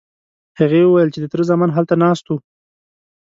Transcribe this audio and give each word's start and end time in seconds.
هغې 0.59 0.81
وویل 0.85 1.09
چې 1.13 1.19
د 1.21 1.25
تره 1.31 1.43
زامن 1.49 1.69
هلته 1.77 1.95
ناست 2.03 2.25
وو. 2.27 2.37